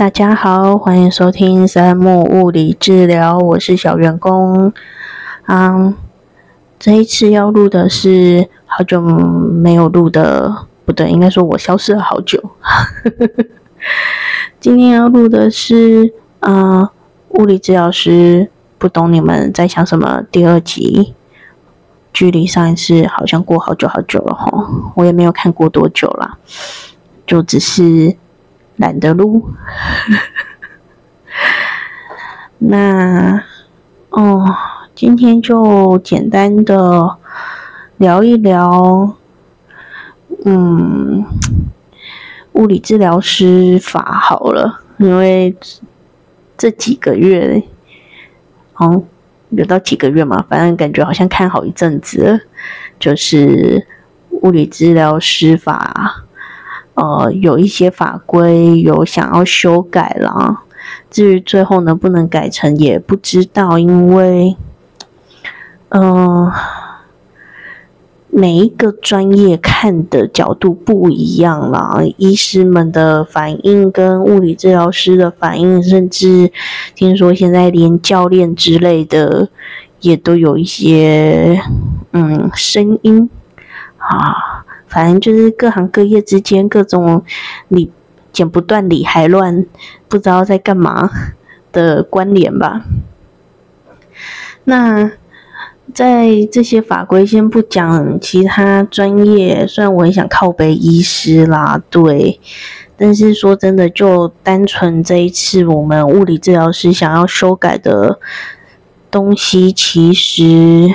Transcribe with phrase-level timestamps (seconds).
[0.00, 4.72] 大家好，欢迎收听三木物理治疗，我是小员工。
[5.46, 5.94] 嗯，
[6.78, 12.42] 这一次要录的是好久没有录的，不对，应该说我消失了好久。
[14.58, 16.88] 今天要录的是，嗯，
[17.32, 18.48] 物理治疗师
[18.78, 21.12] 不懂你们在想什么第二集，
[22.10, 24.50] 距离上一次好像过好久好久了哈，
[24.94, 26.38] 我也没有看过多久啦，
[27.26, 28.16] 就只是。
[28.80, 29.50] 懒得录，
[32.56, 33.44] 那
[34.08, 34.56] 哦，
[34.94, 37.18] 今天就简单的
[37.98, 39.16] 聊一聊，
[40.46, 41.26] 嗯，
[42.52, 45.54] 物理治疗师法好了，因为
[46.56, 47.62] 这几个月，
[48.76, 49.04] 哦，
[49.50, 52.48] 有到几个月嘛，反正感觉好像看好一阵子，
[52.98, 53.86] 就是
[54.30, 56.24] 物理治疗师法。
[57.00, 60.64] 呃，有一些法规有想要修改啦，
[61.10, 64.54] 至于最后能不能改成也不知道，因为，
[65.88, 66.52] 嗯，
[68.28, 76.52] 每一个专业看的角度不一样啦，医师们的反应跟物理治疗师的反应，甚至
[76.94, 79.48] 听说现在连教练之类的
[80.00, 81.58] 也都有一些
[82.12, 83.30] 嗯声音
[83.96, 84.59] 啊。
[84.90, 87.22] 反正就是各行各业之间各种
[87.68, 87.92] 理
[88.32, 89.64] 剪不断理还乱，
[90.08, 91.08] 不知道在干嘛
[91.70, 92.82] 的关联吧。
[94.64, 95.12] 那
[95.94, 102.40] 在这些法规先不讲，其他专业虽然我很想靠背医师啦，对，
[102.96, 108.18] 但是说真的，就单纯这一次我们物理治疗师想要修改的
[109.08, 110.92] 东西，其实，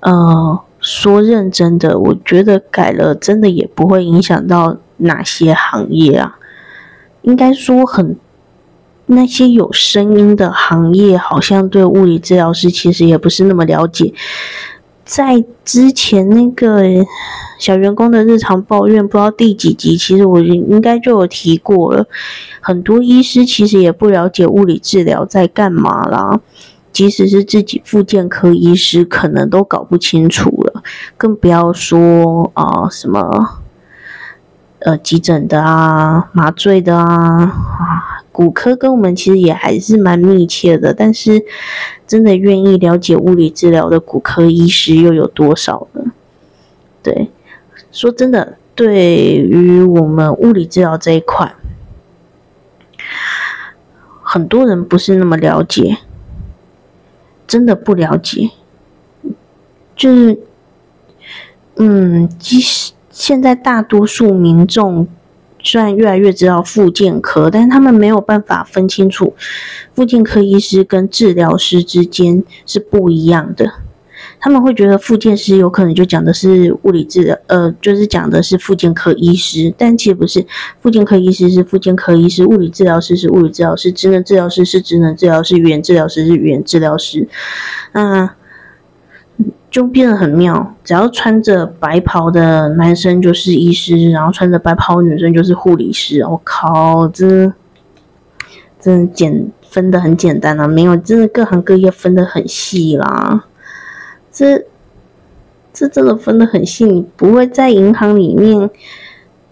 [0.00, 0.63] 呃。
[0.84, 6.36] 说认真的，我觉得改了真的也不会影响到哪些行业啊。
[7.22, 8.18] 应该说，很
[9.06, 14.12] 那些有声音的行业，好像对物理治疗师其实也不是那么了解。
[15.06, 16.82] 在之前那个
[17.58, 22.06] 小员工的日常抱怨，不知道第几集，其实我应该就有提过了。
[22.60, 26.40] 很多医师其实也不了解物理治疗在干嘛啦。
[26.94, 30.82] 即使是自己复健科医师，可能都搞不清楚了，
[31.16, 33.60] 更不要说啊什么
[34.78, 41.44] 呃急诊的啊、麻醉的啊啊，骨科跟我们其实也还是蛮密切的，但是
[42.06, 46.12] 真的愿意了解物理治疗的骨科医师又有多少呢？
[47.02, 47.32] 对，
[47.90, 51.54] 说真的，对于我们物理治疗这一块，
[54.22, 55.98] 很多人不是那么了解。
[57.46, 58.50] 真的不了解，
[59.94, 60.38] 就是，
[61.76, 65.06] 嗯，其实现在大多数民众
[65.62, 69.34] 虽然越来越知道复健科，但是他们没有办法分清楚，
[69.94, 73.83] 复健科医师跟治疗师之间是不一样的。
[74.44, 80.44] 他们会觉得复健师有可能就讲的是物理治疗，呃，就是讲的是复健科医师，但其实不是。
[80.82, 87.26] 复健科医师是复健科医师，物理治疗师是物理治疗师，职能治疗师是职能治疗师，语言治疗师是语言治疗师。
[87.92, 88.34] 那
[89.70, 96.20] 就变得很妙，只要穿着白袍的男生就是医师，然后穿着白袍女生就是护理师。
[96.20, 97.50] 我靠，真
[98.78, 103.46] 真简分的很简单啊，没有真的各行各业分的很细啦。
[104.34, 104.64] 这
[105.72, 108.68] 这真的分得很细，你不会在银行里面，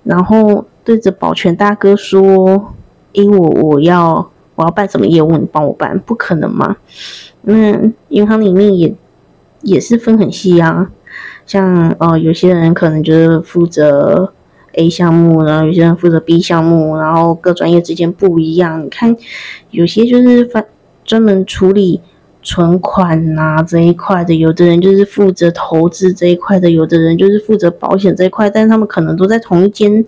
[0.03, 2.75] 然后对着保全大哥说
[3.15, 6.77] ：“诶，我我要我要办什么业务，你帮我办，不可能嘛？”
[7.43, 8.93] 那银行里面也
[9.63, 10.91] 也是分很细啊，
[11.47, 14.33] 像呃有些人可能就是负责
[14.73, 18.85] A 项目，然后有些人负责 B 项目，然后各专业之间不一样。
[18.85, 19.17] 你看
[19.71, 20.67] 有些就是专
[21.05, 22.01] 专门处理。
[22.43, 30.05] 存款呐这一块的，有的人就是负责投资这一块的，有的人就是负责保险这一块，但是他们可能都在同一间、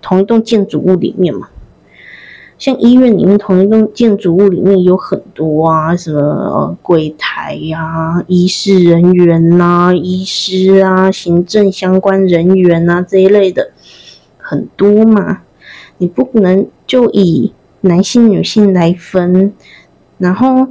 [0.00, 1.48] 同一栋建筑物里面嘛。
[2.56, 13.72] 像医院里面同一栋建筑物里面有很多啊，什么柜台呀、医事人员呐、医师啊、行政相关人员呐这一类的
[14.38, 15.42] 很多嘛。
[15.98, 19.52] 你不能就以男性、女性来分，
[20.18, 20.68] 然后。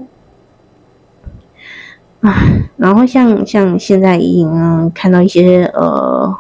[2.25, 2.36] 啊
[2.77, 6.36] 然后像像现在已经看到一些呃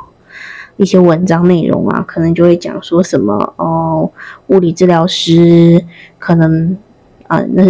[0.77, 4.11] 一些文章内容啊，可能就会讲说什么哦，
[4.47, 5.85] 物理治疗师
[6.19, 6.77] 可能
[7.27, 7.63] 啊，那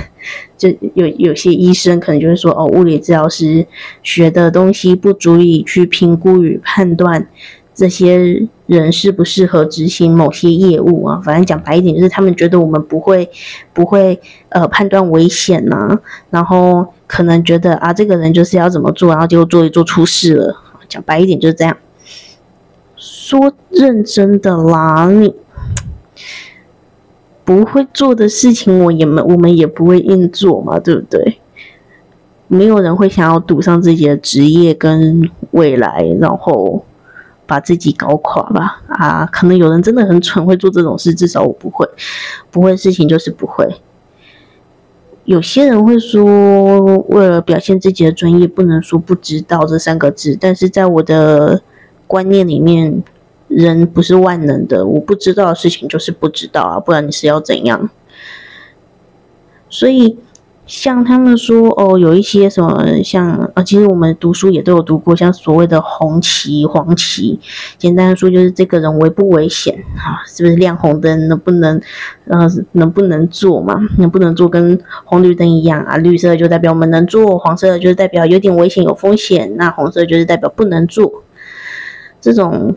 [0.58, 3.66] 就有有些医生可能就会说哦，物理治疗师
[4.02, 7.28] 学的东西不足以去评估与判断
[7.74, 11.20] 这些人适不适合执行某些业务啊。
[11.24, 13.28] 反正讲白一点，就是他们觉得我们不会
[13.72, 15.98] 不会呃判断危险呐，
[16.30, 20.56] 然后可能觉得啊这个人就是要怎么做，然后结果做一做出事了。
[20.88, 21.76] 讲白一点就是这样。
[22.96, 25.34] 说认真的啦，你
[27.44, 31.38] 不会做的事情，我也们我们也不会硬做嘛，对不对？
[32.46, 36.84] 没有人会想要赌上自己的职业跟未来，然后
[37.52, 38.80] 把自己搞垮吧？
[38.88, 41.86] 啊，可能有人真的很蠢，会做这种事，至少我不会。
[42.50, 43.68] 不会事情就是不会。
[45.26, 50.34] 有些人会说，为了表现自己的专业，不能说不知道这三个字。
[50.40, 51.60] 但是在我的
[52.06, 53.02] 观念里面，
[53.48, 57.90] 人不是万能的，我不知道的事情就是不知道啊，不然你是要怎样？
[59.68, 60.16] 所以。
[60.72, 67.38] 像他们说哦，有一些什么像啊，其实我们读书也都有读过，像所谓的红旗、黄旗。
[67.76, 70.24] 简单的说，就是这个人危不危险啊？
[70.26, 71.78] 是不是亮红灯能不能
[72.26, 73.78] 呃能不能做嘛？
[73.98, 75.98] 能不能做跟红绿灯一样啊？
[75.98, 81.22] 绿色就代表我们能做，黄色就是代表有点危险有风险，那红色就是代表不能做。
[82.18, 82.74] 这种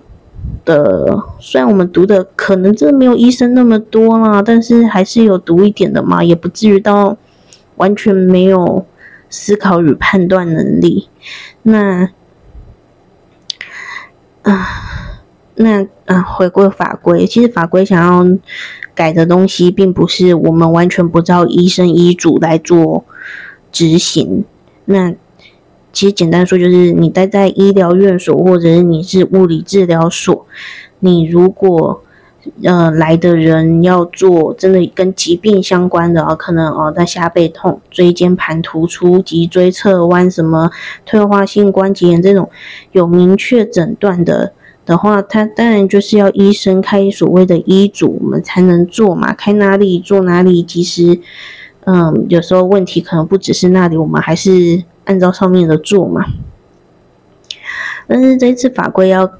[0.65, 7.18] 的虽然我们读的可能真的没有医生那么多啦，但是还是有读一点的嘛，也不至于到。
[7.75, 8.86] 完全没有
[9.30, 11.10] 思考与判断能力，
[11.63, 12.10] 那
[14.44, 14.68] 啊，
[15.56, 18.38] 那啊，回归法规，其实法规想要
[18.94, 23.04] 改的东西，并不是我们完全不照医生医嘱来做
[23.72, 24.45] 执行。
[24.86, 25.13] 那
[25.92, 30.45] 其实简单说，就是你待在医疗院所，或者是你是物理治疗所，
[31.00, 32.04] 你如果
[32.63, 40.69] 呃，来的人要做真的跟疾病相关的啊，可能哦，他下背痛、椎间盘突出、脊椎侧弯、什么
[41.06, 42.50] 退化性关节炎这种
[42.92, 44.53] 有明确诊断的
[44.86, 49.33] 的话，他当然就是要医生开所谓的医嘱，我们才能做嘛。
[49.33, 51.19] 开哪里做哪里，其实
[51.86, 56.24] 嗯，有时候问题可能不只是那里，我们还是按照上面的做嘛。
[58.07, 59.31] 但是这次法规要。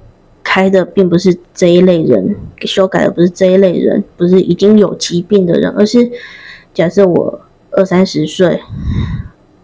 [0.46, 6.10] 开的并不是这一类人，修改的不是这一类人，不是已经有疾病的人，而是
[6.72, 8.62] 假设我二三十岁，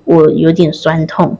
[0.03, 1.37] 我有点酸痛，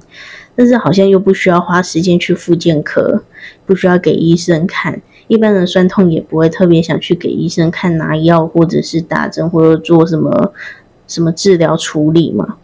[0.56, 3.24] 但是好像又不需要花时间去复健科，
[3.66, 10.54] 不需要给医生看，一般人酸痛也不会特别想去给医生看拿药，或者是打针，或者做什么
[11.08, 12.58] 什么治疗处理嘛。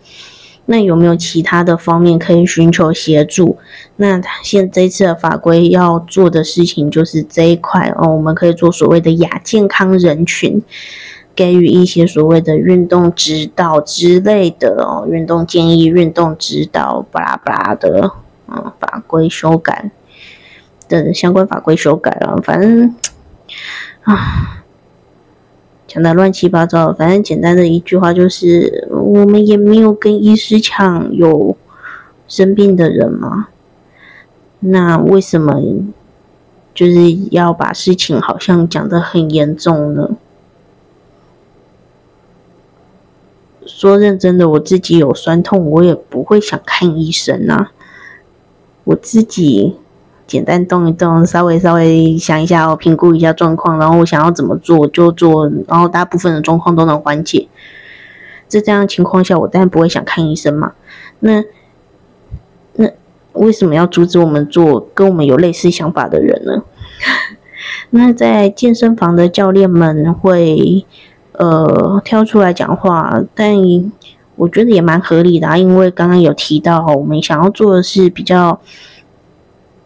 [0.69, 3.57] 那有没有其他的方面可以寻求协助？
[3.95, 10.61] 那现这次的法规要做的事情就是这一块哦，我们可以做所谓的亚健康人群，
[11.33, 18.11] 给予一些所谓的运动指导之类的哦，运动建议、运动指导，巴拉巴拉的，
[18.47, 19.89] 嗯，法规修改
[20.89, 22.93] 的相关法规修改了，反正
[24.03, 24.53] 啊。
[25.89, 31.55] 讲的乱七八糟，反正简单的一句话就是，我们也没有跟医师抢有
[32.27, 33.47] 生病的人嘛，
[34.59, 35.61] 那为什么
[36.73, 40.09] 就是要把事情好像讲的很严重呢？
[43.65, 47.71] 说认真的，我自己有酸痛，我也不会想看医生啊，
[48.83, 49.77] 我自己。
[50.27, 57.47] 简单动一动，稍微稍微想一下哦，评估一下状况，然后我想要怎么做就做，然后大部分的状况都能缓解。
[58.47, 60.73] 在这样情况下，我当然不会想看医生嘛。
[61.19, 61.43] 那
[62.73, 62.89] 那
[63.33, 66.63] 为什么要阻止我们做跟我们有类似想法的人呢？
[67.91, 70.85] 那在健身房的教练们会
[71.33, 73.55] 呃挑出来讲话，但
[74.35, 78.61] 我觉得也蛮合理的啊，因为刚刚有提到，我们想要做的是比较。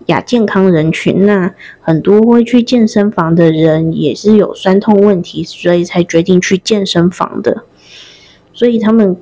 [0.08, 7.63] 亚健康人群，那很多会去健身房的人也是有酸痛问题，所以才决定去健身房的。
[8.62, 9.18] 所以他们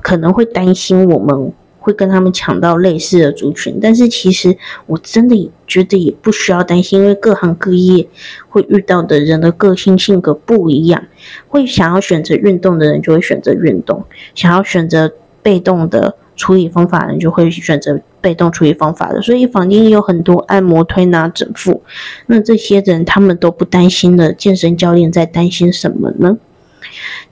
[0.00, 4.56] 可能会担心我们会跟他们抢到类似的族群，但是其实
[4.86, 8.08] 我真的觉得也不需要担心，因为各行各业
[8.48, 11.04] 会遇到的人的个性性格不一样，
[11.46, 14.02] 会想要选择运动的人就会选择运动，
[14.34, 16.16] 想要选择被动的。
[16.36, 21.82] 处理方法的，人就会选择被动处理方法的，所以坊间也有很多按摩、推拿、整腹。
[22.28, 26.38] 那这些人他们都不担心的，健身教练在担心什么呢？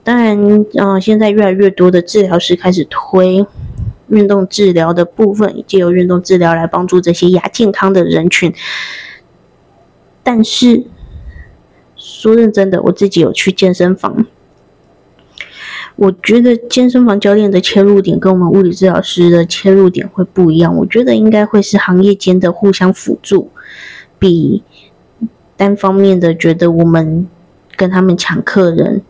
[0.03, 3.45] 当然，啊，现在越来越多的治疗师开始推
[4.07, 8.53] 运动治疗的部分，借由运动治疗来帮助这些亚健康的人群。
[10.23, 10.83] 但是，
[11.95, 14.25] 说认真的，我自己有去健身房。
[15.95, 20.73] 我觉得健身房教练的切入点跟我们物理治疗师的切入点会不一样。
[20.77, 23.51] 我觉得应该会是行业间的互相辅助，
[24.17, 24.63] 比
[25.57, 27.27] 单方面的觉得我们
[27.75, 29.01] 跟他们抢客人，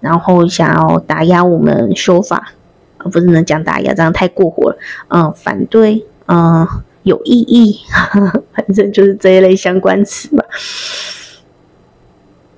[0.00, 2.52] 然后想要打压我们修法，
[2.98, 4.78] 而不是能讲打压，这样太过火了。
[5.08, 6.66] 嗯，反对，嗯，
[7.02, 7.80] 有意义，
[8.52, 10.44] 反正就是这一类相关词吧。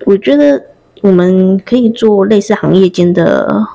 [0.05, 0.63] 我觉得
[1.01, 3.67] 我们可以做类似行业间的。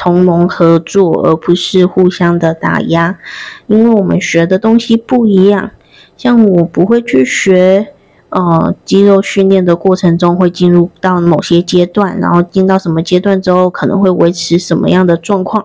[0.00, 3.18] 同盟合作，而不是互相的打压，
[3.66, 5.72] 因为我们学的东西不一样。
[6.16, 7.94] 像我不会去学，
[8.30, 15.64] 呃，肌肉训练的过程中会进入到某些阶段，然后进到什么阶段之后可能会维持什么样的状况。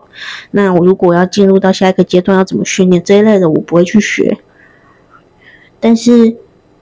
[0.52, 4.38] 那我如果要进入到下一个阶段要怎么训练这一类的，我不会去学。
[5.80, 6.38] 但是，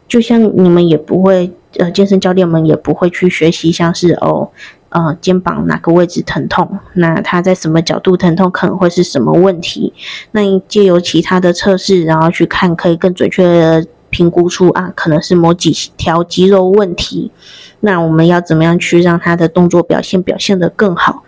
[0.07, 4.49] 就像你们也不会，呃，健身教练们也不会去学习，像是哦。
[4.93, 6.69] 呃，肩膀哪个位置疼痛？
[6.95, 8.51] 那它在什么角度疼痛？
[8.51, 9.93] 可能会是什么问题？
[10.31, 17.31] 那借由其他的测试，然后去看，可以更准确评估出啊，可能是某几条肌肉问题。
[17.79, 21.23] 那我们要怎么样去让他的动作表现表现得更好？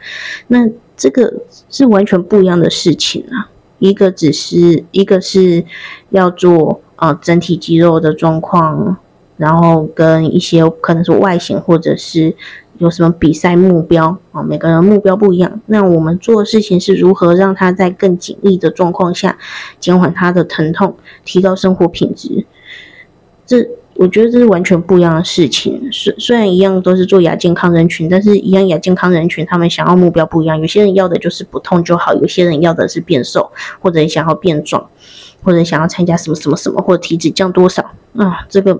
[0.49, 1.33] 那这个
[1.71, 3.49] 是完全不一样的事情啊！
[3.79, 5.65] 一个只是一个是
[6.11, 8.97] 要做呃整体肌肉的状况，
[9.37, 12.35] 然后跟一些可能是外形或者是。
[12.79, 14.41] 有什么比赛目标啊？
[14.41, 15.61] 每个人目标不一样。
[15.67, 19.37] 那我们做的事情是如何让他在更紧密的状况下
[19.79, 22.47] 减缓他的疼痛，提高生活品质？
[23.45, 23.57] 这
[23.95, 25.89] 我觉得这是完全不一样的事情。
[25.91, 30.59] 虽虽然一样都是做亚健康人群，但是一样亚健康人群他们想要目标不一样。
[30.59, 34.89] 有些人要的就是不痛就好，有些人要的是变瘦，或者想要变壮，
[35.43, 37.83] 或者想要参加什么什么什么，或者体脂降多少
[38.17, 38.45] 啊？
[38.49, 38.79] 这个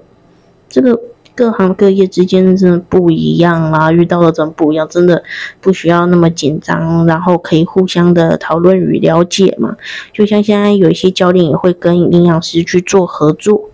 [0.70, 1.00] 这个。
[1.36, 5.24] 各行各业之间真的不一样啦，遇到的真不一样，真的
[5.60, 9.76] 不需要那么紧张，然后可以互相的讨论与了解嘛。
[10.14, 13.72] 就像现在有一些教练也会跟营养师去做合作，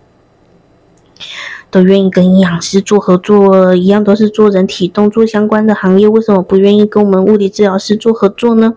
[1.70, 8.74] 都愿意跟营养师做合作，一样都是做人体动作相关的行业，为什么不愿意跟我们物理治疗师做合作呢？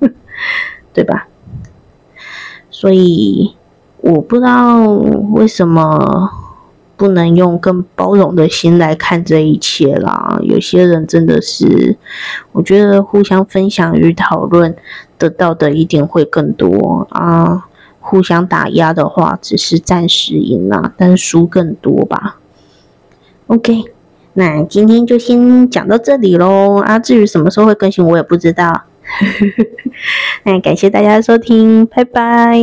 [0.92, 1.28] 对吧？
[2.70, 3.54] 所以
[3.98, 4.86] 我不知道
[5.32, 6.30] 为什么。
[6.98, 10.38] 不能用更包容的心来看这一切啦。
[10.40, 11.98] 有些人真的是，
[12.52, 14.74] 我觉得互相分享与讨论
[15.18, 17.68] 得到的一定会更多啊。
[18.08, 22.38] 互相打压的话，只是暂时赢了，但是输更多吧。
[23.48, 23.82] OK，
[24.34, 26.80] 那今天就先讲到这里喽。
[26.80, 28.84] 啊，至于什么时候会更新，我也不知道。
[30.44, 32.56] 那感谢大家的收听，拜拜。